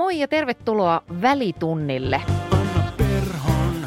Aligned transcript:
Moi 0.00 0.18
ja 0.18 0.28
tervetuloa 0.28 1.02
välitunnille. 1.22 2.22
Anna 2.50 2.92
Perhon 2.96 3.86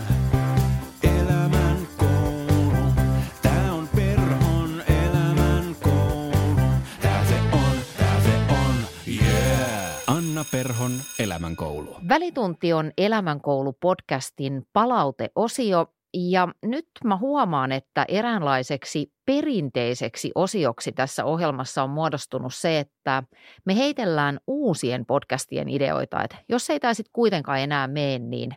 elämän 1.04 1.78
koulu. 1.98 2.94
Tää 3.42 3.74
on 3.74 3.90
Perhon 3.96 4.84
elämän 4.88 5.76
koulu. 5.84 6.56
Tää 7.02 7.26
se 7.26 7.36
on, 7.54 7.76
tää 7.98 8.22
se 8.22 8.54
on, 8.54 8.76
yeah. 9.08 10.04
Anna 10.08 10.46
Perhon 10.52 10.92
elämän 11.20 11.56
koulu. 11.56 11.96
Välitunti 12.10 12.74
on 12.74 12.92
Elämänkoulu-podcastin 12.98 14.66
palauteosio 14.74 15.86
ja 16.14 16.48
nyt 16.66 16.88
mä 17.04 17.18
huomaan, 17.18 17.72
että 17.72 18.06
eräänlaiseksi 18.08 19.14
perinteiseksi 19.26 20.32
osioksi 20.36 20.92
tässä 20.92 21.26
ohjelmassa 21.26 21.84
on 21.84 21.90
muodostunut 21.90 22.54
se, 22.54 22.80
että 22.80 23.24
me 23.66 23.76
heitellään 23.76 24.40
uusien 24.48 25.06
podcastien 25.06 25.70
ideoita. 25.70 26.24
Että 26.24 26.36
jos 26.50 26.70
ei 26.70 26.80
tämä 26.80 26.94
sitten 26.94 27.14
kuitenkaan 27.14 27.60
enää 27.60 27.88
mene, 27.88 28.20
niin 28.20 28.52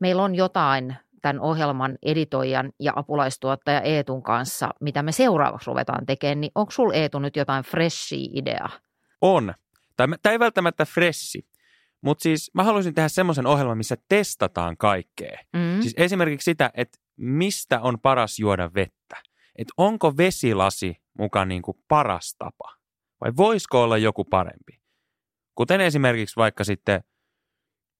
meillä 0.00 0.22
on 0.22 0.34
jotain 0.34 0.96
tämän 1.22 1.40
ohjelman 1.40 1.98
editoijan 2.02 2.72
ja 2.80 2.92
apulaistuottaja 2.96 3.80
Eetun 3.80 4.22
kanssa, 4.22 4.70
mitä 4.80 5.02
me 5.02 5.12
seuraavaksi 5.12 5.66
ruvetaan 5.66 6.06
tekemään, 6.06 6.40
niin 6.40 6.52
onko 6.54 6.70
sulla 6.70 6.94
Eetu 6.94 7.18
nyt 7.18 7.36
jotain 7.36 7.64
freshia 7.64 8.30
ideaa? 8.32 8.70
On. 9.20 9.54
Tämä 9.96 10.16
ei 10.24 10.38
välttämättä 10.38 10.84
fressi, 10.84 11.46
mutta 12.04 12.22
siis 12.22 12.50
mä 12.54 12.64
haluaisin 12.64 12.94
tehdä 12.94 13.08
semmoisen 13.08 13.46
ohjelman, 13.46 13.78
missä 13.78 13.96
testataan 14.08 14.76
kaikkea. 14.76 15.38
Mm. 15.52 15.80
Siis 15.80 15.94
esimerkiksi 15.96 16.44
sitä, 16.44 16.70
että 16.74 16.98
mistä 17.16 17.80
on 17.80 18.00
paras 18.00 18.38
juoda 18.38 18.70
vettä. 18.74 19.16
Että 19.56 19.72
onko 19.76 20.16
vesilasi 20.16 20.96
mukaan 21.18 21.48
niin 21.48 21.62
kuin 21.62 21.78
paras 21.88 22.34
tapa 22.38 22.74
vai 23.20 23.32
voisiko 23.36 23.82
olla 23.82 23.98
joku 23.98 24.24
parempi. 24.24 24.80
Kuten 25.54 25.80
esimerkiksi 25.80 26.36
vaikka 26.36 26.64
sitten, 26.64 27.04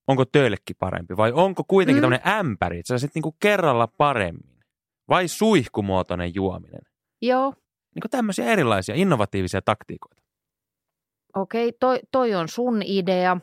onko 0.08 0.24
töillekin 0.24 0.76
parempi 0.78 1.16
vai 1.16 1.32
onko 1.32 1.64
kuitenkin 1.68 2.02
Mm. 2.02 2.08
mm. 2.08 2.12
tämmöinen 2.18 2.46
ämpäri, 2.46 2.78
että 2.78 2.98
sä 2.98 3.08
niin 3.14 3.22
kuin 3.22 3.36
kerralla 3.40 3.86
paremmin. 3.86 4.64
Vai 5.08 5.28
suihkumuotoinen 5.28 6.34
juominen. 6.34 6.82
Joo, 7.22 7.54
Niin 7.94 8.00
kuin 8.00 8.10
tämmöisiä 8.10 8.44
erilaisia 8.46 8.94
innovatiivisia 8.94 9.62
taktiikoita. 9.62 10.22
Okei, 11.36 11.72
toi, 11.72 12.00
toi 12.10 12.34
on 12.34 12.48
sun 12.48 12.82
idea. 12.84 13.36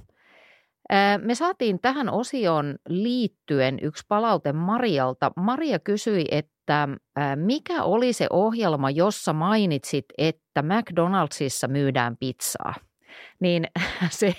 Me 1.22 1.36
saatiin 1.36 1.80
tähän 1.82 2.10
osioon 2.10 2.76
liittyen 2.88 3.80
yksi 3.82 4.04
palaute 4.08 4.54
Marialta. 4.54 5.32
Maria 5.36 5.80
kysyi, 5.80 6.26
että 6.32 6.88
mikä 7.36 7.84
oli 7.84 8.14
se 8.14 8.28
ohjelma, 8.30 8.90
jossa 8.90 9.34
mainitsit, 9.34 10.06
että 10.18 10.62
McDonaldsissa 10.62 11.68
myydään 11.68 12.18
pizzaa. 12.18 12.74
Niin 13.40 13.68
se, 14.10 14.36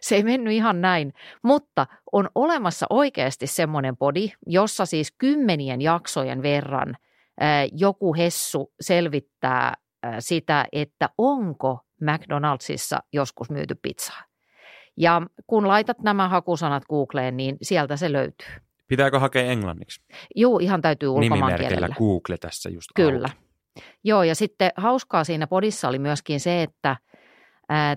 se 0.00 0.16
ei 0.16 0.22
mennyt 0.22 0.52
ihan 0.52 0.80
näin, 0.80 1.12
mutta 1.42 1.86
on 2.12 2.28
olemassa 2.34 2.86
oikeasti 2.90 3.46
semmoinen 3.46 3.96
podi, 3.96 4.32
jossa 4.46 4.86
siis 4.86 5.14
kymmenien 5.18 5.80
jaksojen 5.80 6.42
verran 6.42 6.96
joku 7.72 8.14
hessu 8.14 8.72
selvittää 8.80 9.74
ää, 10.02 10.20
sitä, 10.20 10.66
että 10.72 11.08
onko 11.18 11.78
McDonaldsissa 12.00 12.98
joskus 13.12 13.50
myyty 13.50 13.74
pizzaa. 13.82 14.33
Ja 14.96 15.22
kun 15.46 15.68
laitat 15.68 15.98
nämä 16.02 16.28
hakusanat 16.28 16.82
Googleen, 16.84 17.36
niin 17.36 17.56
sieltä 17.62 17.96
se 17.96 18.12
löytyy. 18.12 18.48
Pitääkö 18.88 19.18
hakea 19.18 19.42
englanniksi? 19.42 20.00
Juu, 20.36 20.58
ihan 20.58 20.82
täytyy 20.82 21.08
ulkomaankielellä. 21.08 21.88
Google 21.98 22.36
tässä 22.38 22.70
just 22.70 22.86
Kyllä. 22.94 23.28
auki. 23.28 23.44
Joo, 24.04 24.22
ja 24.22 24.34
sitten 24.34 24.70
hauskaa 24.76 25.24
siinä 25.24 25.46
podissa 25.46 25.88
oli 25.88 25.98
myöskin 25.98 26.40
se, 26.40 26.62
että 26.62 26.96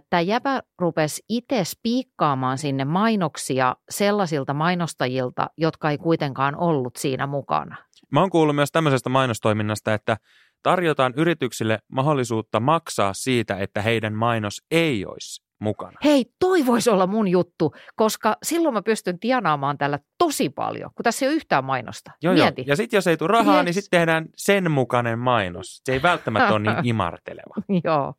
tämä 0.10 0.22
jäbä 0.22 0.62
rupesi 0.80 1.24
itse 1.30 1.64
spiikkaamaan 1.64 2.58
sinne 2.58 2.86
mainoksia 2.86 3.76
sellaisilta 3.90 4.54
mainostajilta, 4.54 5.50
jotka 5.58 5.90
ei 5.90 5.98
kuitenkaan 5.98 6.56
ollut 6.56 6.96
siinä 6.96 7.28
mukana. 7.28 7.76
Mä 8.12 8.20
oon 8.20 8.30
kuullut 8.30 8.56
myös 8.56 8.72
tämmöisestä 8.72 9.10
mainostoiminnasta, 9.10 9.94
että 9.94 10.18
tarjotaan 10.64 11.14
yrityksille 11.18 11.80
mahdollisuutta 11.92 12.60
maksaa 12.60 13.14
siitä, 13.14 13.58
että 13.58 13.82
heidän 13.82 14.14
mainos 14.14 14.62
ei 14.72 15.06
olisi 15.06 15.47
mukana. 15.60 15.98
Hei, 16.04 16.26
toi 16.40 16.66
voisi 16.66 16.90
olla 16.90 17.08
mun 17.08 17.28
juttu, 17.28 17.74
koska 17.96 18.38
silloin 18.44 18.74
mä 18.74 18.82
pystyn 18.82 19.20
tienaamaan 19.20 19.78
tällä 19.78 20.00
tosi 20.18 20.50
paljon, 20.50 20.92
kun 20.96 21.04
tässä 21.04 21.26
ei 21.26 21.30
ole 21.30 21.36
yhtään 21.36 21.64
mainosta. 21.66 22.12
Joo, 22.22 22.34
joo. 22.34 22.46
Mieti. 22.46 22.64
Ja 22.68 22.76
sitten 22.76 22.98
jos 22.98 23.08
ei 23.08 23.18
tule 23.18 23.28
rahaa, 23.28 23.56
Yes. 23.56 23.66
niin 23.66 23.74
sitten 23.74 24.00
tehdään 24.00 24.26
sen 24.36 24.72
mukainen 24.72 25.20
mainos. 25.20 25.82
Se 25.84 25.94
ei 25.94 26.02
välttämättä 26.02 26.54
ole 26.54 26.60
niin 26.60 26.86
imarteleva. 26.96 27.56
Joo. 27.84 28.14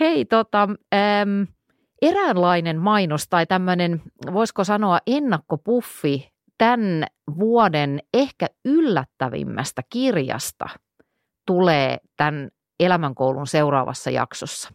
Hei, 0.00 0.24
tota, 0.24 0.62
äm, 0.94 1.46
eräänlainen 2.02 2.78
mainos 2.78 3.28
tai 3.28 3.46
tämmöinen, 3.46 4.02
voisiko 4.32 4.64
sanoa 4.64 4.98
ennakkopuffi 5.06 6.28
tämän 6.58 7.04
vuoden 7.38 8.00
ehkä 8.14 8.46
yllättävimmästä 8.64 9.82
kirjasta 9.92 10.66
tulee 11.46 11.98
tämän 12.16 12.48
elämänkoulun 12.80 13.46
seuraavassa 13.46 14.10
jaksossa. 14.10 14.70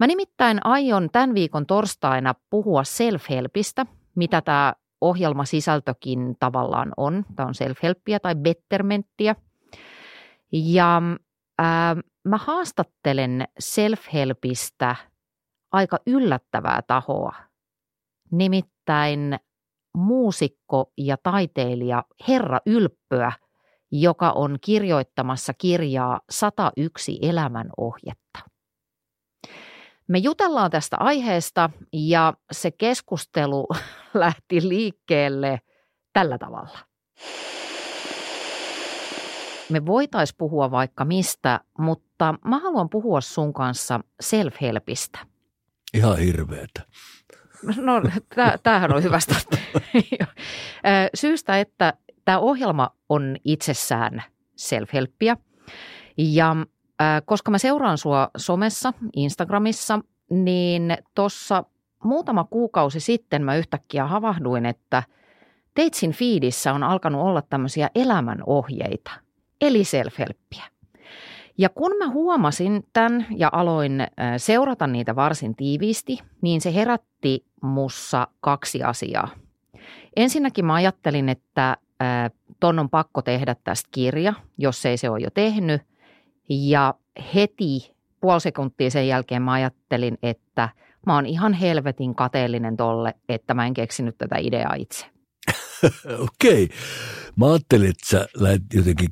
Mä 0.00 0.06
nimittäin 0.06 0.66
aion 0.66 1.08
tämän 1.12 1.34
viikon 1.34 1.66
torstaina 1.66 2.34
puhua 2.50 2.82
self-helpistä, 2.82 3.86
mitä 4.14 4.40
tämä 4.40 4.74
ohjelma 5.00 5.44
sisältökin 5.44 6.36
tavallaan 6.40 6.92
on. 6.96 7.24
Tämä 7.36 7.46
on 7.46 7.54
self-helppiä 7.54 8.20
tai 8.22 8.34
bettermenttiä. 8.34 9.36
Ja 10.52 11.02
ää, 11.58 11.96
mä 12.24 12.36
haastattelen 12.36 13.44
self-helpistä 13.60 14.96
aika 15.72 15.98
yllättävää 16.06 16.82
tahoa, 16.86 17.34
nimittäin 18.30 19.36
muusikko 19.96 20.92
ja 20.98 21.16
taiteilija 21.22 22.04
Herra 22.28 22.58
Ylppöä, 22.66 23.32
joka 23.90 24.30
on 24.30 24.58
kirjoittamassa 24.60 25.52
kirjaa 25.54 26.20
101 26.30 27.18
elämänohjetta. 27.22 28.55
Me 30.08 30.18
jutellaan 30.18 30.70
tästä 30.70 30.96
aiheesta 31.00 31.70
ja 31.92 32.34
se 32.52 32.70
keskustelu 32.70 33.66
lähti 34.14 34.68
liikkeelle 34.68 35.60
tällä 36.12 36.38
tavalla. 36.38 36.78
Me 39.70 39.86
voitais 39.86 40.34
puhua 40.34 40.70
vaikka 40.70 41.04
mistä, 41.04 41.60
mutta 41.78 42.34
mä 42.44 42.58
haluan 42.58 42.88
puhua 42.88 43.20
sun 43.20 43.52
kanssa 43.52 44.00
self-helpistä. 44.22 45.26
Ihan 45.94 46.18
hirveetä. 46.18 46.82
No, 47.76 48.02
tää- 48.34 48.58
tämähän 48.62 48.94
on 48.94 49.02
hyvä 49.02 49.20
startti. 49.20 49.58
Syystä, 51.14 51.60
että 51.60 51.92
tämä 52.24 52.38
ohjelma 52.38 52.90
on 53.08 53.36
itsessään 53.44 54.22
self-helppiä. 54.56 55.36
Ja 56.16 56.56
koska 57.24 57.50
mä 57.50 57.58
seuraan 57.58 57.98
sua 57.98 58.30
somessa, 58.36 58.92
Instagramissa, 59.16 60.00
niin 60.30 60.96
tuossa 61.14 61.64
muutama 62.04 62.44
kuukausi 62.44 63.00
sitten 63.00 63.42
mä 63.42 63.56
yhtäkkiä 63.56 64.06
havahduin, 64.06 64.66
että 64.66 65.02
Teitsin 65.74 66.12
fiidissä 66.12 66.72
on 66.72 66.82
alkanut 66.82 67.22
olla 67.22 67.42
tämmöisiä 67.42 67.90
elämänohjeita, 67.94 69.10
eli 69.60 69.82
self-helppiä. 69.82 70.64
Ja 71.58 71.68
kun 71.68 71.92
mä 71.98 72.08
huomasin 72.08 72.86
tämän 72.92 73.26
ja 73.36 73.48
aloin 73.52 74.06
seurata 74.36 74.86
niitä 74.86 75.16
varsin 75.16 75.56
tiiviisti, 75.56 76.18
niin 76.40 76.60
se 76.60 76.74
herätti 76.74 77.44
mussa 77.62 78.28
kaksi 78.40 78.82
asiaa. 78.82 79.28
Ensinnäkin 80.16 80.64
mä 80.64 80.74
ajattelin, 80.74 81.28
että 81.28 81.76
ton 82.60 82.78
on 82.78 82.90
pakko 82.90 83.22
tehdä 83.22 83.56
tästä 83.64 83.88
kirja, 83.92 84.34
jos 84.58 84.86
ei 84.86 84.96
se 84.96 85.10
ole 85.10 85.20
jo 85.20 85.30
tehnyt. 85.30 85.82
Ja 86.48 86.94
heti 87.34 87.94
puoli 88.20 88.40
sekuntia 88.40 88.90
sen 88.90 89.08
jälkeen 89.08 89.42
mä 89.42 89.52
ajattelin, 89.52 90.18
että 90.22 90.68
mä 91.06 91.14
oon 91.14 91.26
ihan 91.26 91.52
helvetin 91.52 92.14
kateellinen 92.14 92.76
tolle, 92.76 93.14
että 93.28 93.54
mä 93.54 93.66
en 93.66 93.74
keksinyt 93.74 94.18
tätä 94.18 94.36
ideaa 94.38 94.74
itse. 94.74 95.06
Okei. 96.28 96.68
Mä 97.36 97.46
ajattelin, 97.46 97.90
että 97.90 98.06
sä 98.10 98.26
lähdet 98.36 98.62
jotenkin 98.74 99.08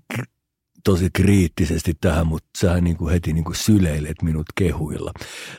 tosi 0.84 1.08
kriittisesti 1.12 1.92
tähän, 2.00 2.26
mutta 2.26 2.48
sä 2.58 2.80
niin 2.80 2.96
kuin 2.96 3.12
heti 3.12 3.32
niin 3.32 3.44
kuin 3.44 3.56
syleilet 3.56 4.22
minut 4.22 4.46
kehuilla. 4.54 5.12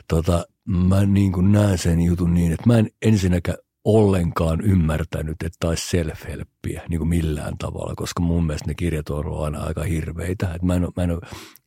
Tota, 0.08 0.44
mä 0.64 1.06
niin 1.06 1.32
kuin 1.32 1.52
näen 1.52 1.78
sen 1.78 2.00
jutun 2.00 2.34
niin, 2.34 2.52
että 2.52 2.66
mä 2.66 2.78
en 2.78 2.90
ensinnäkään 3.02 3.58
ollenkaan 3.86 4.60
ymmärtänyt, 4.60 5.36
että 5.44 5.56
taisi 5.60 5.96
self-helppiä 5.96 6.82
niin 6.88 6.98
kuin 6.98 7.08
millään 7.08 7.58
tavalla, 7.58 7.94
koska 7.96 8.22
mun 8.22 8.46
mielestä 8.46 8.68
ne 8.68 8.74
kirjat 8.74 9.08
on 9.10 9.18
ollut 9.18 9.44
aina 9.44 9.60
aika 9.62 9.82
hirveitä. 9.82 10.54
Et 10.54 10.62
mä 10.62 10.74
en 10.74 10.84
ole, 10.84 10.92
mä 10.96 11.02
en 11.02 11.10
ole, 11.10 11.20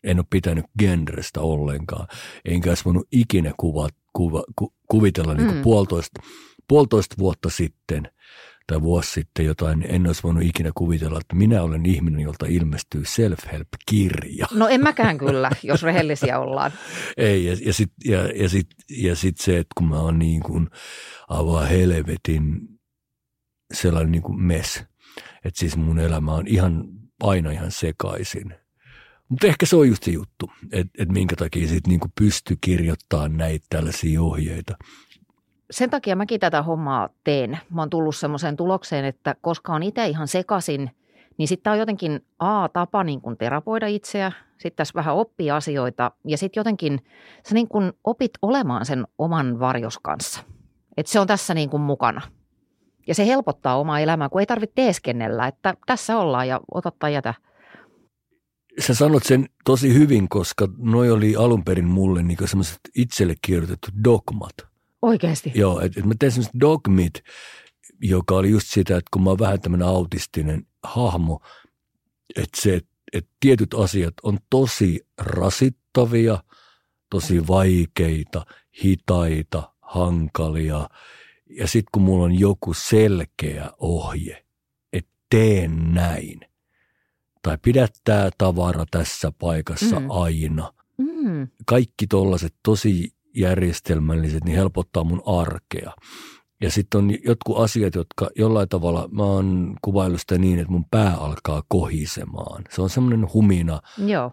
en 0.03 0.19
ole 0.19 0.25
pitänyt 0.29 0.65
genrestä 0.79 1.41
ollenkaan, 1.41 2.07
enkä 2.45 2.69
olisi 2.69 2.85
voinut 2.85 3.07
ikinä 3.11 3.53
kuva, 3.57 3.89
kuva, 4.13 4.43
ku, 4.55 4.73
kuvitella 4.87 5.33
niin 5.33 5.45
kuin 5.47 5.57
Mm. 5.57 5.61
puolitoista, 5.63 6.21
puolitoista 6.67 7.15
vuotta 7.19 7.49
sitten 7.49 8.03
tai 8.69 8.81
vuosi 8.81 9.11
sitten 9.11 9.45
jotain, 9.45 9.85
en 9.89 10.07
olisi 10.07 10.23
voinut 10.23 10.43
ikinä 10.43 10.71
kuvitella, 10.75 11.19
että 11.21 11.35
minä 11.35 11.63
olen 11.63 11.85
ihminen, 11.85 12.19
jolta 12.19 12.45
ilmestyy 12.49 13.05
self-help-kirja. 13.05 14.47
No 14.53 14.67
en 14.67 14.81
mäkään 14.81 15.17
kyllä, 15.17 15.51
jos 15.63 15.83
rehellisiä 15.83 16.39
ollaan. 16.39 16.71
Ei, 17.17 17.45
ja, 17.45 17.57
ja 17.65 17.73
sitten 17.73 18.11
ja, 18.11 18.27
ja 18.27 18.49
sit, 18.49 18.67
ja 18.89 19.15
sit 19.15 19.37
se, 19.37 19.57
että 19.57 19.73
kun 19.77 19.89
mä 19.89 19.99
oon 19.99 20.19
niin 20.19 20.43
kuin 20.43 20.69
avaa 21.27 21.65
helvetin 21.65 22.59
sellainen 23.73 24.11
niin 24.11 24.21
kuin 24.21 24.41
mes, 24.41 24.83
että 25.45 25.59
siis 25.59 25.77
mun 25.77 25.99
elämä 25.99 26.33
on 26.33 26.47
ihan 26.47 26.83
aina 27.23 27.51
ihan 27.51 27.71
sekaisin. 27.71 28.53
Mutta 29.29 29.47
ehkä 29.47 29.65
se 29.65 29.75
on 29.75 29.87
just 29.87 30.03
se 30.03 30.11
juttu, 30.11 30.51
että 30.71 31.03
et 31.03 31.09
minkä 31.09 31.35
takia 31.35 31.67
sit 31.67 31.87
niinku 31.87 32.07
pystyy 32.19 32.57
kirjoittamaan 32.61 33.37
näitä 33.37 33.65
tällaisia 33.69 34.21
ohjeita. 34.21 34.77
Sen 35.71 35.89
takia 35.89 36.15
mäkin 36.15 36.39
tätä 36.39 36.61
hommaa 36.61 37.09
teen. 37.23 37.59
Mä 37.69 37.81
oon 37.81 37.89
tullut 37.89 38.15
semmoiseen 38.15 38.57
tulokseen, 38.57 39.05
että 39.05 39.35
koska 39.41 39.73
on 39.73 39.83
itse 39.83 40.07
ihan 40.07 40.27
sekasin, 40.27 40.91
niin 41.37 41.47
sitten 41.47 41.73
on 41.73 41.79
jotenkin 41.79 42.25
A, 42.39 42.69
tapa 42.69 43.03
niin 43.03 43.21
kuin 43.21 43.37
terapoida 43.37 43.87
itseä, 43.87 44.31
sitten 44.51 44.75
tässä 44.75 44.93
vähän 44.95 45.15
oppii 45.15 45.51
asioita 45.51 46.11
ja 46.25 46.37
sitten 46.37 46.59
jotenkin 46.59 46.99
sä 47.47 47.53
niin 47.53 47.67
kuin 47.67 47.93
opit 48.03 48.31
olemaan 48.41 48.85
sen 48.85 49.07
oman 49.17 49.59
varjos 49.59 49.99
kanssa. 49.99 50.43
Että 50.97 51.11
se 51.11 51.19
on 51.19 51.27
tässä 51.27 51.53
niin 51.53 51.69
kuin 51.69 51.81
mukana. 51.81 52.21
Ja 53.07 53.15
se 53.15 53.25
helpottaa 53.25 53.79
omaa 53.79 53.99
elämää, 53.99 54.29
kun 54.29 54.41
ei 54.41 54.45
tarvitse 54.45 54.73
teeskennellä, 54.75 55.47
että 55.47 55.73
tässä 55.85 56.17
ollaan 56.17 56.47
ja 56.47 56.59
ota 56.73 56.91
tai 56.99 57.13
jätä. 57.13 57.33
Sä 58.79 58.93
sanot 58.93 59.23
sen 59.23 59.45
tosi 59.65 59.93
hyvin, 59.93 60.29
koska 60.29 60.67
noi 60.77 61.11
oli 61.11 61.35
alun 61.35 61.63
perin 61.63 61.87
mulle 61.87 62.23
niinku 62.23 62.47
semmoiset 62.47 62.79
itselle 62.95 63.35
kirjoitetut 63.41 63.93
dogmat. 64.03 64.68
Oikeasti. 65.01 65.51
Joo, 65.55 65.79
että 65.81 65.99
et 65.99 66.05
mä 66.05 66.13
tein 66.19 66.31
semmoiset 66.31 66.59
dogmit, 66.59 67.13
joka 68.01 68.35
oli 68.35 68.49
just 68.49 68.67
sitä, 68.67 68.97
että 68.97 69.09
kun 69.13 69.23
mä 69.23 69.29
oon 69.29 69.39
vähän 69.39 69.61
tämmöinen 69.61 69.87
autistinen 69.87 70.67
hahmo, 70.83 71.39
että 72.35 72.61
se, 72.61 72.81
että 73.13 73.31
tietyt 73.39 73.73
asiat 73.73 74.13
on 74.23 74.37
tosi 74.49 75.07
rasittavia, 75.17 76.43
tosi 77.09 77.47
vaikeita, 77.47 78.45
hitaita, 78.83 79.73
hankalia. 79.81 80.89
Ja 81.49 81.67
sitten 81.67 81.89
kun 81.91 82.01
mulla 82.01 82.25
on 82.25 82.39
joku 82.39 82.73
selkeä 82.73 83.71
ohje, 83.77 84.45
että 84.93 85.11
teen 85.29 85.93
näin, 85.93 86.39
tai 87.41 87.57
pidä 87.61 87.87
tämä 88.03 88.29
tavara 88.37 88.85
tässä 88.91 89.31
paikassa 89.39 89.99
Mm. 89.99 90.03
mm. 90.03 90.11
aina. 90.11 90.73
Mm. 90.97 91.47
Kaikki 91.65 92.07
tollaset 92.07 92.55
tosi 92.63 93.13
järjestelmälliset, 93.39 94.43
niin 94.43 94.57
helpottaa 94.57 95.03
mun 95.03 95.21
arkea. 95.25 95.93
Ja 96.61 96.71
sitten 96.71 96.97
on 96.97 97.11
jotkut 97.25 97.57
asiat, 97.59 97.95
jotka 97.95 98.29
jollain 98.35 98.69
tavalla, 98.69 99.09
mä 99.11 99.23
oon 99.23 99.75
kuvaillut 99.81 100.19
sitä 100.19 100.37
niin, 100.37 100.59
että 100.59 100.71
mun 100.71 100.85
pää 100.91 101.15
alkaa 101.15 101.63
kohisemaan. 101.67 102.63
Se 102.69 102.81
on 102.81 102.89
semmoinen 102.89 103.33
humina, 103.33 103.81
Joo. 103.97 104.31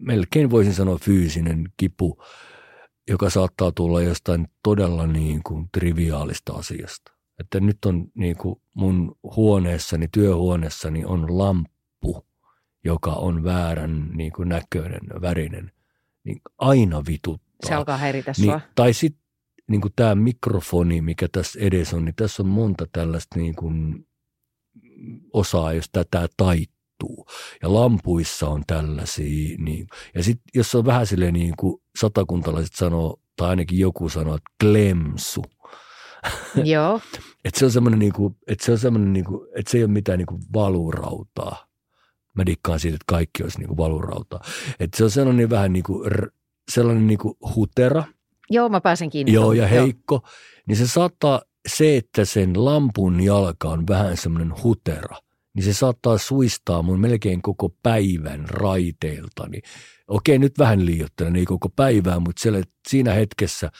melkein 0.00 0.50
voisin 0.50 0.74
sanoa 0.74 0.98
fyysinen 0.98 1.68
kipu, 1.76 2.22
joka 3.08 3.30
saattaa 3.30 3.72
tulla 3.72 4.02
jostain 4.02 4.48
todella 4.62 5.06
niin 5.06 5.42
kuin 5.42 5.68
triviaalista 5.72 6.52
asiasta. 6.52 7.12
Että 7.40 7.60
nyt 7.60 7.84
on 7.84 8.06
niin 8.14 8.36
kuin 8.36 8.60
mun 8.74 9.16
huoneessani, 9.36 10.08
työhuoneessani 10.12 11.04
on 11.04 11.38
lamppu, 11.38 12.26
joka 12.84 13.12
on 13.12 13.44
väärän 13.44 14.10
niin 14.14 14.32
kuin 14.32 14.48
näköinen, 14.48 15.00
värinen. 15.20 15.72
Niin 16.24 16.40
aina 16.58 17.02
vituttaa. 17.64 17.76
Se 17.76 17.78
alkaa 17.78 17.96
häiritä 17.96 18.32
Niin, 18.38 18.44
sua. 18.50 18.60
tai 18.74 18.92
sitten 18.92 19.24
niin 19.70 19.80
tämä 19.96 20.14
mikrofoni, 20.14 21.00
mikä 21.00 21.28
tässä 21.32 21.58
edessä 21.62 21.96
on, 21.96 22.04
niin 22.04 22.14
tässä 22.14 22.42
on 22.42 22.48
monta 22.48 22.86
tällaista 22.92 23.38
niin 23.38 23.54
kuin 23.54 24.06
osaa, 25.32 25.72
jos 25.72 25.86
tämä 25.92 26.26
taittuu. 26.36 27.26
Ja 27.62 27.74
lampuissa 27.74 28.48
on 28.48 28.62
tällaisia. 28.66 29.56
Niin, 29.58 29.86
ja 30.14 30.22
sitten 30.22 30.44
jos 30.54 30.74
on 30.74 30.84
vähän 30.86 31.06
silleen 31.06 31.34
niin 31.34 31.54
kuin 31.58 31.82
satakuntalaiset 31.98 32.74
sanoo, 32.74 33.20
tai 33.36 33.48
ainakin 33.48 33.78
joku 33.78 34.08
sanoo, 34.08 34.34
että 34.34 34.50
klemsu. 34.60 35.42
Joo. 36.64 37.00
Että 37.44 37.58
se 37.58 37.64
on 37.64 37.70
semmoinen, 37.70 37.98
niin 37.98 38.12
kuin, 38.12 38.36
että 38.46 38.64
se 38.64 38.72
on 38.72 38.78
semmoinen, 38.78 39.12
niin 39.12 39.24
kuin, 39.24 39.48
että 39.56 39.70
se 39.70 39.78
ei 39.78 39.84
ole 39.84 39.92
mitään 39.92 40.18
niin 40.18 40.26
kuin 40.26 40.42
valurautaa. 40.54 41.66
Mä 42.34 42.46
dikkaan 42.46 42.80
siitä, 42.80 42.94
että 42.94 43.04
kaikki 43.06 43.42
olisi 43.42 43.58
niin 43.58 43.68
kuin 43.68 43.76
valurautaa. 43.78 44.40
Että 44.80 44.96
se 44.96 45.04
on 45.04 45.10
sellainen 45.10 45.50
vähän 45.50 45.72
niin 45.72 45.82
kuin, 45.82 46.12
r- 46.12 46.30
sellainen 46.68 47.06
niin 47.06 47.18
kuin 47.18 47.34
hutera, 47.56 48.04
Joo, 48.50 48.68
mä 48.68 48.80
pääsen 48.80 49.10
kiinni. 49.10 49.32
Joo, 49.32 49.52
ja 49.52 49.66
heikko, 49.66 50.22
niin 50.68 50.76
se 50.76 50.86
saattaa, 50.86 51.42
se, 51.68 51.96
että 51.96 52.24
sen 52.24 52.64
lampun 52.64 53.20
jalka 53.20 53.68
on 53.68 53.86
vähän 53.86 54.16
semmoinen 54.16 54.52
hutera, 54.62 55.16
niin 55.54 55.64
se 55.64 55.72
saattaa 55.72 56.18
suistaa 56.18 56.82
mun 56.82 57.00
melkein 57.00 57.42
koko 57.42 57.68
päivän 57.82 58.48
raiteiltani. 58.48 59.60
Okei, 60.08 60.38
nyt 60.38 60.58
vähän 60.58 60.86
liioittelen, 60.86 61.36
ei 61.36 61.44
koko 61.44 61.68
päivää, 61.68 62.18
mutta 62.18 62.42
siellä, 62.42 62.62
siinä 62.88 63.12
hetkessä, 63.12 63.70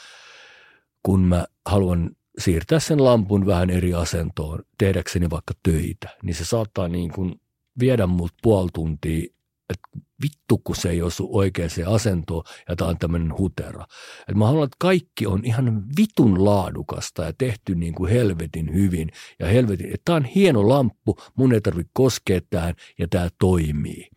kun 1.02 1.20
mä 1.20 1.44
haluan 1.66 2.10
siirtää 2.38 2.80
sen 2.80 3.04
lampun 3.04 3.46
vähän 3.46 3.70
eri 3.70 3.94
asentoon, 3.94 4.62
tehdäkseni 4.78 5.30
vaikka 5.30 5.54
töitä, 5.62 6.08
niin 6.22 6.34
se 6.34 6.44
saattaa 6.44 6.88
niin 6.88 7.12
kuin 7.12 7.40
viedä 7.80 8.06
mut 8.06 8.32
puoli 8.42 8.68
tuntia, 8.74 9.34
että 9.70 9.88
vittu 10.22 10.58
kun 10.58 10.76
se 10.76 10.90
ei 10.90 11.02
osu 11.02 11.28
oikeaan 11.32 11.70
asentoon 11.86 12.44
ja 12.68 12.76
tämä 12.76 12.90
on 12.90 12.98
tämmöinen 12.98 13.38
hutera. 13.38 13.86
Et 14.28 14.36
mä 14.36 14.46
haluan, 14.46 14.64
että 14.64 14.76
kaikki 14.78 15.26
on 15.26 15.44
ihan 15.44 15.82
vitun 15.96 16.44
laadukasta 16.44 17.24
ja 17.24 17.32
tehty 17.38 17.74
niin 17.74 17.94
kuin 17.94 18.10
helvetin 18.10 18.74
hyvin. 18.74 19.10
Ja 19.38 19.46
helvetin, 19.46 19.86
että 19.86 20.02
tämä 20.04 20.16
on 20.16 20.24
hieno 20.24 20.68
lamppu, 20.68 21.16
mun 21.36 21.52
ei 21.52 21.60
tarvitse 21.60 21.90
koskea 21.94 22.40
tähän 22.50 22.74
ja 22.98 23.08
tämä 23.08 23.28
toimii. 23.38 24.08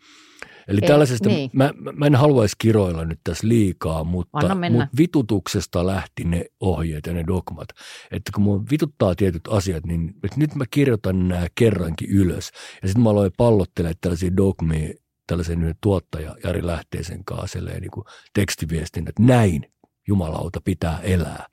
Eli 0.68 0.80
Ei, 0.82 0.88
tällaisesta, 0.88 1.30
niin. 1.30 1.50
mä, 1.54 1.74
mä- 1.96 2.06
en 2.06 2.16
haluaisi 2.16 2.56
kiroilla 2.60 3.06
nyt 3.06 3.20
tässä 3.24 3.48
liikaa, 3.48 4.04
mutta, 4.04 4.56
mutta 4.56 4.88
vitutuksesta 4.98 5.88
lähti 5.88 6.24
ne 6.24 6.46
ohjeet 6.60 7.06
ja 7.06 7.14
ne 7.14 7.24
dogmat. 7.28 7.68
Että 8.12 8.32
kun 8.36 8.44
mua 8.44 8.64
vituttaa 8.72 9.16
tietyt 9.16 9.48
asiat, 9.50 9.86
niin 9.86 10.14
nyt 10.36 10.56
mä 10.56 10.66
kirjoitan 10.72 11.28
nämä 11.28 11.48
kerrankin 11.56 12.10
ylös. 12.10 12.52
Ja 12.82 12.88
sitten 12.88 13.04
mä 13.04 13.10
aloin 13.10 13.32
pallottelemaan 13.38 13.96
tällaisia 14.02 14.38
dogmia 14.38 14.94
tällaisen 15.28 15.76
tuottaja 15.82 16.36
Jari 16.44 16.66
Lähteisen 16.66 17.26
kanssa 17.26 17.60
niin 17.60 17.92
kuin 17.92 18.06
tekstiviestin, 18.34 19.10
että 19.10 19.24
näin 19.24 19.72
jumalauta 20.08 20.62
pitää 20.62 21.00
elää. 21.04 21.46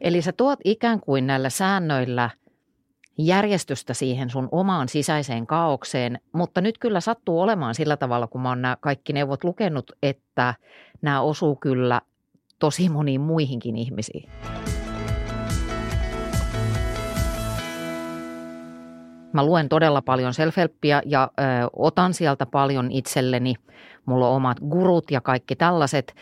Eli 0.00 0.22
sä 0.22 0.32
tuot 0.32 0.58
ikään 0.64 1.00
kuin 1.00 1.26
näillä 1.26 1.50
säännöillä 1.50 2.30
järjestystä 3.18 3.94
siihen 3.94 4.30
sun 4.30 4.48
omaan 4.52 4.88
sisäiseen 4.88 5.46
kaaukseen, 5.46 6.20
mutta 6.32 6.60
nyt 6.60 6.78
kyllä 6.78 7.00
sattuu 7.00 7.40
olemaan 7.40 7.74
sillä 7.74 7.96
tavalla, 7.96 8.26
kun 8.26 8.40
mä 8.40 8.48
oon 8.48 8.62
nämä 8.62 8.76
kaikki 8.80 9.12
neuvot 9.12 9.44
lukenut, 9.44 9.92
että 10.02 10.54
nämä 11.02 11.20
osuu 11.20 11.56
kyllä 11.56 12.00
tosi 12.58 12.88
moniin 12.88 13.20
muihinkin 13.20 13.76
ihmisiin. 13.76 14.30
Mä 19.34 19.44
luen 19.44 19.68
todella 19.68 20.02
paljon 20.02 20.34
self 20.34 20.56
ja 21.04 21.30
ö, 21.40 21.42
otan 21.72 22.14
sieltä 22.14 22.46
paljon 22.46 22.92
itselleni. 22.92 23.54
Mulla 24.06 24.28
on 24.28 24.36
omat 24.36 24.58
gurut 24.60 25.10
ja 25.10 25.20
kaikki 25.20 25.56
tällaiset. 25.56 26.14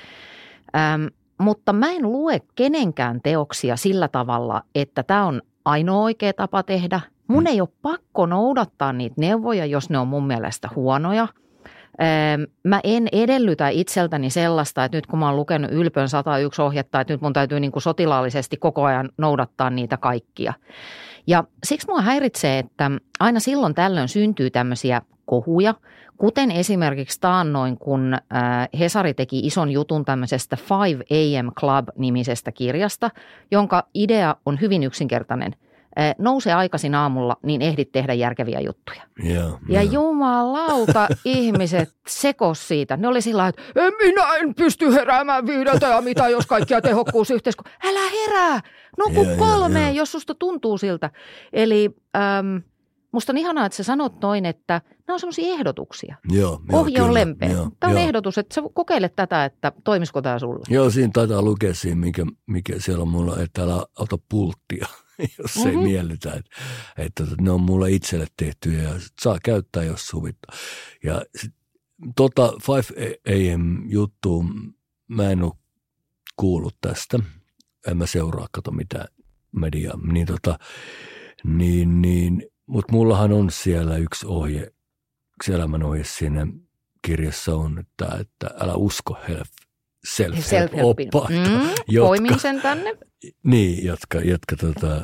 Öm, 0.77 1.07
mutta 1.39 1.73
mä 1.73 1.91
en 1.91 2.03
lue 2.03 2.41
kenenkään 2.55 3.21
teoksia 3.23 3.77
sillä 3.77 4.09
tavalla, 4.09 4.63
että 4.75 5.03
tämä 5.03 5.25
on 5.25 5.43
ainoa 5.65 6.03
oikea 6.03 6.33
tapa 6.33 6.63
tehdä. 6.63 7.01
Mun 7.29 7.47
ei 7.47 7.61
ole 7.61 7.69
pakko 7.83 8.27
noudattaa 8.27 8.93
niitä 8.93 9.15
neuvoja, 9.19 9.67
jos 9.67 9.91
ne 9.91 9.99
on 9.99 10.09
mun 10.09 10.27
mielestä 10.27 10.69
huonoja. 10.77 11.29
Mä 12.65 12.81
en 12.85 13.09
edellytä 13.13 13.69
itseltäni 13.69 14.31
sellaista, 14.31 14.85
että 14.85 14.99
nyt 14.99 15.07
kun 15.07 15.19
mä 15.19 15.27
oon 15.27 15.37
lukenut 15.37 15.71
Ylpön 15.71 16.09
101 16.09 16.63
ohjetta, 16.63 17.01
että 17.01 17.15
nyt 17.15 17.21
mun 17.21 17.33
täytyy 17.33 17.61
niin 17.61 17.73
kuin 17.73 17.83
sotilaallisesti 17.83 18.57
koko 18.57 18.85
ajan 18.85 19.11
noudattaa 19.19 19.71
niitä 19.71 19.97
kaikkia. 19.97 20.53
Ja 21.27 21.45
siksi 21.65 21.87
mua 21.87 22.01
häiritsee, 22.01 22.59
että 22.59 22.91
aina 23.21 23.41
silloin 23.41 23.75
tällöin 23.75 24.09
syntyy 24.09 24.51
tämmöisiä 24.51 25.03
kohuja, 25.27 25.75
kuten 26.19 26.51
esimerkiksi 26.51 27.21
taannoin, 27.21 27.79
kun 27.79 28.15
äh, 28.15 28.69
Hesari 28.79 29.15
teki 29.15 29.39
ison 29.39 29.71
jutun 29.71 30.05
tämmöisestä 30.05 30.57
5 30.57 31.03
AM 31.11 31.51
Club-nimisestä 31.61 32.53
kirjasta, 32.53 33.11
jonka 33.51 33.87
idea 33.95 34.37
on 34.47 34.61
hyvin 34.61 34.83
yksinkertainen. 34.83 35.55
Nouse 36.19 36.53
aikaisin 36.53 36.95
aamulla, 36.95 37.37
niin 37.43 37.63
ehdit 37.63 37.93
tehdä 37.93 38.15
järkeviä 38.15 38.61
juttuja. 38.61 39.03
Ja, 39.23 39.59
Ja 39.69 39.83
jumalauta 39.83 41.09
ihmiset 41.25 41.89
sekos 42.09 42.69
siitä. 42.69 42.97
Ne 42.97 43.09
oli 43.09 43.21
sillä 43.23 43.49
että 43.49 43.63
en 43.77 43.93
minä 44.03 44.35
en 44.35 44.55
pysty 44.55 44.93
heräämään 44.95 45.47
viideltä 45.47 45.87
ja 45.87 46.01
mitä 46.01 46.29
jos 46.29 46.47
kaikkia 46.47 46.81
tehokkuusyhteiskunta. 46.81 47.71
Älä 47.85 48.11
herää, 48.11 48.61
nuku 48.99 49.23
Joo, 49.23 49.25
joo, 49.25 49.37
kolmeen, 49.37 49.95
joo. 49.95 50.03
jos 50.03 50.13
susta 50.13 50.35
tuntuu 50.35 50.79
siltä. 50.79 51.11
Eli 51.53 51.91
äm, 52.17 52.63
musta 53.13 53.33
on 53.33 53.39
ihanaa, 53.39 53.67
että 53.67 53.77
sä 53.77 53.83
sanot 53.83 54.21
noin, 54.23 54.47
että 54.47 54.81
nämä 55.07 55.15
on 55.15 55.21
semmoisia 55.21 55.53
ehdotuksia. 55.55 56.17
joo, 56.31 56.61
Ohje 56.73 57.03
on 57.03 57.15
lempeä. 57.15 57.51
Joo, 57.51 57.69
Tämä 57.81 57.91
on 57.91 57.97
joo. 57.99 58.07
ehdotus, 58.07 58.39
että 58.39 58.55
sä 58.55 58.63
kokeilet 58.75 59.17
tätä, 59.17 59.45
että 59.45 59.73
toimisiko 59.85 60.23
tämä 60.23 60.39
sulla. 60.39 60.65
Joo, 60.69 60.91
siinä 60.91 61.11
taitaa 61.13 61.43
lukea 61.43 61.75
siinä, 61.75 61.97
mikä, 61.97 62.27
mikä 62.47 62.75
siellä 62.79 63.03
on 63.03 63.09
mulla, 63.09 63.37
että 63.43 63.63
älä 63.63 63.87
ota 63.99 64.19
pulttia. 64.29 64.87
jos 65.39 65.57
mm-hmm. 65.57 65.71
ei 65.71 65.77
miellytä. 65.77 66.33
Että, 66.33 66.51
että 66.97 67.25
ne 67.41 67.51
on 67.51 67.61
mulle 67.61 67.91
itselle 67.91 68.27
tehtyjä 68.37 68.83
ja 68.83 69.01
saa 69.23 69.39
käyttää, 69.45 69.85
jos 69.85 70.13
huvittaa. 70.13 70.57
Ja 71.05 71.23
sit, 71.37 71.55
tota 72.17 72.53
5 72.77 72.95
AM 73.29 73.91
juttu 73.91 74.45
mä 75.09 75.31
en 75.31 75.43
ole 75.43 75.53
kuullut 76.37 76.77
tästä. 76.81 77.19
En 77.87 77.97
mä 77.97 78.07
seuraa, 78.07 78.47
kato 78.53 78.71
mitä 78.71 79.05
mediaa. 79.53 79.99
Niin 80.13 80.27
tota, 80.27 80.59
niin, 81.45 82.03
niin, 82.03 82.47
mutta 82.67 82.93
mullahan 82.93 83.33
on 83.33 83.51
siellä 83.51 83.97
yksi 83.97 84.27
ohje, 84.27 84.73
yksi 85.35 85.53
elämän 85.53 85.83
ohje 85.83 86.05
siinä 86.05 86.47
kirjassa 87.07 87.55
on, 87.57 87.79
että, 87.79 88.17
että 88.21 88.51
älä 88.61 88.75
usko 88.75 89.17
Self-helpin. 89.27 89.62
Self-help-oppaita, 90.07 91.29
Mm, 91.29 91.69
jotka, 91.89 92.09
poimin 92.09 92.39
sen 92.39 92.61
tänne. 92.61 92.97
niin, 93.43 93.85
jotka, 93.87 94.19
jotka 94.21 94.57
tota, 94.57 95.03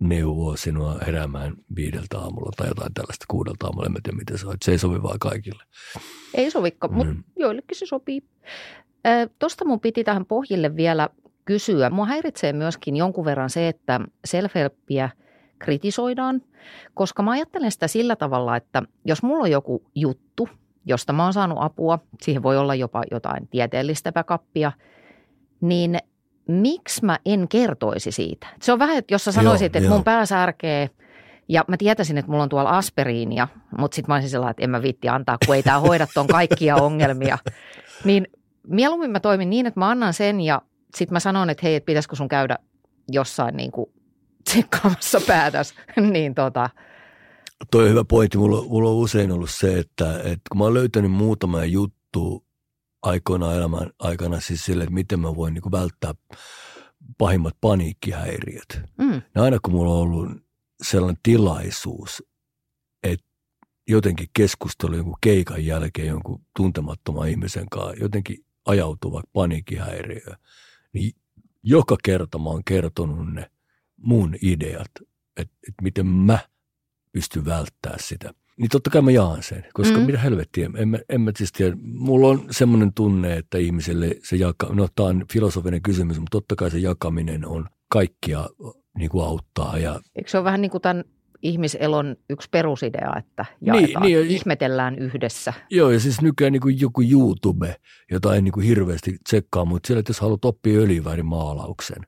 neuvoo 0.00 0.56
sinua 0.56 0.98
heräämään 1.06 1.54
viideltä 1.76 2.18
aamulla 2.18 2.52
tai 2.56 2.68
jotain 2.68 2.94
tällaista 2.94 3.24
kuudelta 3.28 3.66
aamulla. 3.66 3.86
En 3.86 3.92
mä 3.92 3.98
tiedä, 4.02 4.18
miten 4.18 4.38
se 4.38 4.46
on. 4.46 4.56
Se 4.64 4.70
ei 4.72 4.78
sovi 4.78 5.02
vaan 5.02 5.18
kaikille. 5.18 5.62
Ei 6.34 6.50
sovikka, 6.50 6.88
mutta 6.88 7.12
Mm. 7.14 7.24
joillekin 7.36 7.78
se 7.78 7.86
sopii. 7.86 8.22
Tuosta 9.38 9.64
mun 9.64 9.80
piti 9.80 10.04
tähän 10.04 10.26
pohjille 10.26 10.76
vielä 10.76 11.08
kysyä. 11.44 11.90
Mua 11.90 12.06
häiritsee 12.06 12.52
myöskin 12.52 12.96
jonkun 12.96 13.24
verran 13.24 13.50
se, 13.50 13.68
että 13.68 14.00
self-helppiä 14.28 15.08
kritisoidaan, 15.58 16.42
koska 16.94 17.22
mä 17.22 17.30
ajattelen 17.30 17.72
sitä 17.72 17.88
sillä 17.88 18.16
tavalla, 18.16 18.56
että 18.56 18.82
jos 19.04 19.22
mulla 19.22 19.42
on 19.42 19.50
joku 19.50 19.82
juttu, 19.94 20.48
josta 20.86 21.12
mä 21.12 21.24
oon 21.24 21.32
saanut 21.32 21.58
apua, 21.60 21.98
siihen 22.22 22.42
voi 22.42 22.56
olla 22.56 22.74
jopa 22.74 23.02
jotain 23.10 23.48
tieteellistä 23.48 24.12
backuppia, 24.12 24.72
niin 25.60 25.98
miksi 26.48 27.04
mä 27.04 27.18
en 27.24 27.48
kertoisi 27.48 28.12
siitä? 28.12 28.46
Se 28.62 28.72
on 28.72 28.78
vähän, 28.78 28.98
että 28.98 29.14
jos 29.14 29.24
sä 29.24 29.32
sanoisit, 29.32 29.74
Joo, 29.74 29.78
että 29.78 29.88
joo. 29.88 29.94
mun 29.94 30.04
pää 30.04 30.26
särkee 30.26 30.90
ja 31.48 31.64
mä 31.68 31.76
tietäisin, 31.76 32.18
että 32.18 32.30
mulla 32.30 32.42
on 32.42 32.48
tuolla 32.48 32.70
aspiriinia, 32.70 33.48
mutta 33.78 33.94
sitten 33.94 34.12
mä 34.12 34.14
olisin 34.14 34.30
sellainen, 34.30 34.50
että 34.50 34.64
en 34.64 34.70
mä 34.70 34.82
viitti 34.82 35.08
antaa, 35.08 35.38
kun 35.46 35.56
ei 35.56 35.62
tämä 35.62 35.80
hoida 35.80 36.06
ton 36.14 36.26
kaikkia 36.26 36.76
ongelmia. 36.86 37.38
Niin 38.04 38.26
mieluummin 38.68 39.10
mä 39.10 39.20
toimin 39.20 39.50
niin, 39.50 39.66
että 39.66 39.80
mä 39.80 39.90
annan 39.90 40.14
sen 40.14 40.40
ja 40.40 40.62
sitten 40.94 41.14
mä 41.14 41.20
sanon, 41.20 41.50
että 41.50 41.60
hei, 41.66 41.74
että 41.74 41.86
pitäisikö 41.86 42.16
sun 42.16 42.28
käydä 42.28 42.58
jossain 43.12 43.56
niin 43.56 43.72
kuin 43.72 43.90
tsekkaamassa 44.44 45.20
päätäs. 45.26 45.74
niin 46.12 46.34
tota, 46.34 46.70
Toi 47.70 47.84
on 47.84 47.90
hyvä 47.90 48.04
pointti. 48.04 48.38
Mulla, 48.38 48.62
mulla 48.62 48.90
on 48.90 48.96
usein 48.96 49.32
ollut 49.32 49.50
se, 49.50 49.78
että, 49.78 50.18
että 50.18 50.42
kun 50.50 50.58
mä 50.58 50.64
oon 50.64 50.74
löytänyt 50.74 51.10
muutama 51.12 51.64
juttu 51.64 52.46
aikoinaan 53.02 53.56
elämän 53.56 53.90
aikana, 53.98 54.40
siis 54.40 54.64
sille, 54.64 54.84
että 54.84 54.94
miten 54.94 55.20
mä 55.20 55.36
voin 55.36 55.54
niin 55.54 55.72
välttää 55.72 56.14
pahimmat 57.18 57.56
paniikkihäiriöt. 57.60 58.80
mm, 58.98 59.22
Ja 59.34 59.42
aina 59.42 59.58
kun 59.62 59.72
mulla 59.74 59.92
on 59.94 60.00
ollut 60.00 60.28
sellainen 60.82 61.20
tilaisuus, 61.22 62.22
että 63.02 63.26
jotenkin 63.88 64.28
keskustelu 64.32 64.96
jonkun 64.96 65.18
keikan 65.20 65.64
jälkeen 65.66 66.08
jonkun 66.08 66.44
tuntemattoman 66.56 67.28
ihmisen 67.28 67.68
kanssa 67.70 67.94
jotenkin 68.00 68.44
ajautuva 68.66 69.22
paniikkihäiriö, 69.32 70.36
niin 70.92 71.12
joka 71.62 71.96
kerta 72.04 72.38
mä 72.38 72.50
oon 72.50 72.64
kertonut 72.64 73.34
ne 73.34 73.50
mun 73.96 74.36
ideat, 74.42 74.90
että, 75.36 75.54
että 75.68 75.82
miten 75.82 76.06
mä 76.06 76.38
pystyn 77.16 77.44
välttämään 77.44 78.00
sitä. 78.02 78.30
Niin 78.58 78.68
totta 78.68 78.90
kai 78.90 79.02
mä 79.02 79.10
jaan 79.10 79.42
sen, 79.42 79.64
koska 79.74 79.98
Mm. 79.98 80.04
mitä 80.04 80.18
helvettiä, 80.18 80.70
en 80.76 80.88
mä, 80.88 80.98
en 81.08 81.20
mä 81.20 81.30
siis 81.36 81.52
tiedä. 81.52 81.76
Mulla 81.82 82.28
on 82.28 82.46
semmoinen 82.50 82.92
tunne, 82.94 83.36
että 83.36 83.58
ihmiselle 83.58 84.10
se 84.22 84.36
jakaa, 84.36 84.74
no 84.74 84.88
tämä 84.96 85.08
on 85.08 85.24
filosofinen 85.32 85.82
kysymys, 85.82 86.18
mutta 86.18 86.30
totta 86.36 86.56
kai 86.56 86.70
se 86.70 86.78
jakaminen 86.78 87.46
on 87.46 87.66
kaikkia 87.88 88.46
niin 88.98 89.10
kuin 89.10 89.24
auttaa 89.24 89.78
ja 89.78 90.00
eikö 90.16 90.30
se 90.30 90.38
ole 90.38 90.44
vähän 90.44 90.60
niin 90.60 90.70
kuin 90.70 90.82
tämän 90.82 91.04
ihmiselon 91.42 92.16
yksi 92.30 92.48
perusidea, 92.50 93.12
että 93.18 93.44
jaetaan, 93.60 94.02
niin, 94.02 94.14
ja- 94.18 94.20
ihmetellään 94.26 94.98
yhdessä. 94.98 95.52
Joo, 95.70 95.90
ja 95.90 96.00
siis 96.00 96.20
nykyään 96.22 96.52
niin 96.52 96.60
kuin 96.60 96.80
joku 96.80 97.02
YouTube, 97.02 97.76
jota 98.10 98.34
en 98.34 98.44
niin 98.44 98.52
kuin 98.52 98.66
hirveästi 98.66 99.16
tsekkaa, 99.24 99.64
mutta 99.64 99.86
siellä, 99.86 100.00
että 100.00 100.10
jos 100.10 100.20
haluat 100.20 100.44
oppia 100.44 100.80
öljyvärimaalauksen, 100.80 102.06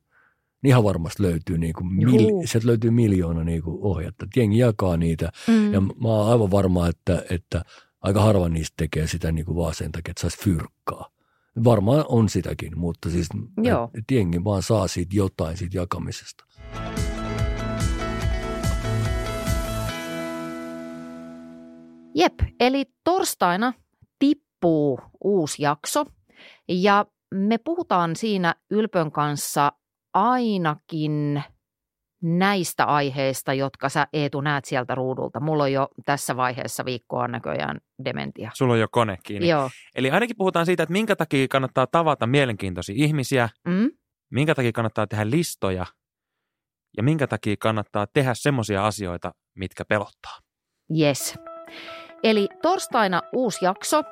niin 0.62 0.68
ihan 0.68 0.84
varmasti 0.84 1.22
löytyy, 1.22 1.58
niin 1.58 1.72
kuin 1.72 1.92
mil, 1.94 2.46
sieltä 2.46 2.66
löytyy 2.66 2.90
miljoona 2.90 3.44
niin 3.44 3.62
kuin 3.62 3.78
ohjetta. 3.80 4.24
Et 4.24 4.36
Jengi 4.36 4.58
jakaa 4.58 4.96
niitä, 4.96 5.32
Mm. 5.48 5.72
ja 5.72 5.80
mä 5.80 6.08
oon 6.08 6.32
aivan 6.32 6.50
varma, 6.50 6.88
että, 6.88 7.22
että 7.30 7.62
aika 8.00 8.20
harva 8.20 8.48
niistä 8.48 8.74
tekee 8.76 9.06
sitä 9.06 9.32
niin 9.32 9.44
kuin 9.46 9.56
vaan 9.56 9.74
sen 9.74 9.92
takia, 9.92 10.10
että 10.10 10.20
saisi 10.20 10.38
fyrkkaa. 10.44 11.10
Varmaan 11.64 12.04
on 12.08 12.28
sitäkin, 12.28 12.78
mutta 12.78 13.10
siis 13.10 13.28
Joo. 13.62 13.84
et, 13.84 13.98
et 13.98 14.10
jengi 14.10 14.44
vaan 14.44 14.62
saa 14.62 14.88
siitä 14.88 15.16
jotain 15.16 15.56
siitä 15.56 15.76
jakamisesta. 15.76 16.44
Jep, 22.14 22.34
eli 22.60 22.84
torstaina 23.04 23.72
tippuu 24.18 25.00
uusi 25.24 25.62
jakso 25.62 26.04
ja 26.68 27.06
me 27.34 27.58
puhutaan 27.58 28.16
siinä 28.16 28.54
Ylpön 28.70 29.12
kanssa 29.12 29.72
ainakin 30.18 31.42
näistä 32.22 32.84
aiheista, 32.84 33.54
jotka 33.54 33.88
sä 33.88 34.06
Eetu 34.12 34.40
näet 34.40 34.64
sieltä 34.64 34.94
ruudulta. 34.94 35.40
Mulla 35.40 35.62
on 35.62 35.72
jo 35.72 35.88
tässä 36.04 36.36
vaiheessa 36.36 36.84
viikkoa 36.84 37.28
näköjään 37.28 37.78
dementia. 38.04 38.50
Sulla 38.54 38.72
on 38.72 38.80
jo 38.80 38.88
kone 38.90 39.18
kiinni. 39.24 39.48
Joo. 39.48 39.70
Eli 39.94 40.10
ainakin 40.10 40.36
puhutaan 40.36 40.66
siitä, 40.66 40.82
että 40.82 40.92
minkä 40.92 41.16
takia 41.16 41.48
kannattaa 41.48 41.86
tavata 41.86 42.26
mielenkiintoisia 42.26 42.94
ihmisiä, 42.98 43.48
Mm? 43.68 43.90
minkä 44.30 44.54
takia 44.54 44.72
kannattaa 44.72 45.06
tehdä 45.06 45.30
listoja 45.30 45.86
ja 46.96 47.02
minkä 47.02 47.26
takia 47.26 47.56
kannattaa 47.60 48.06
tehdä 48.06 48.34
semmoisia 48.34 48.86
asioita, 48.86 49.32
mitkä 49.54 49.84
pelottaa. 49.84 50.38
Yes. 51.00 51.38
Eli 52.22 52.48
torstaina 52.62 53.22
uusi 53.32 53.64
jakso. 53.64 54.02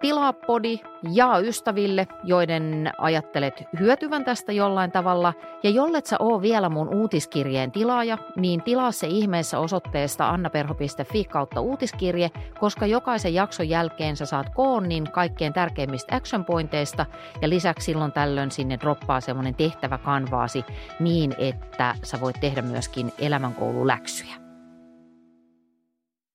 Tilaa 0.00 0.32
podi, 0.32 0.80
jaa 1.12 1.38
ystäville, 1.38 2.06
joiden 2.24 2.90
ajattelet 2.98 3.64
hyötyvän 3.78 4.24
tästä 4.24 4.52
jollain 4.52 4.92
tavalla. 4.92 5.34
Ja 5.62 5.70
jollet 5.70 6.06
sä 6.06 6.16
oo 6.18 6.42
vielä 6.42 6.68
mun 6.68 6.94
uutiskirjeen 6.94 7.72
tilaaja, 7.72 8.18
niin 8.36 8.62
tilaa 8.62 8.92
se 8.92 9.06
ihmeessä 9.06 9.58
osoitteesta 9.58 10.28
annaperho.fi 10.28 11.24
kautta 11.24 11.60
uutiskirje, 11.60 12.30
koska 12.60 12.86
jokaisen 12.86 13.34
jakson 13.34 13.68
jälkeen 13.68 14.16
sä 14.16 14.26
saat 14.26 14.46
koonnin 14.54 15.12
kaikkein 15.12 15.52
tärkeimmistä 15.52 16.16
action 16.16 16.44
pointeista 16.44 17.06
ja 17.42 17.48
lisäksi 17.48 17.84
silloin 17.84 18.12
tällöin 18.12 18.50
sinne 18.50 18.78
droppaa 18.80 19.20
semmoinen 19.20 19.54
tehtävä 19.54 19.98
kanvaasi 19.98 20.64
niin, 21.00 21.34
että 21.38 21.94
sä 22.02 22.20
voit 22.20 22.36
tehdä 22.40 22.62
myöskin 22.62 23.12
elämänkoululäksyjä. 23.18 24.47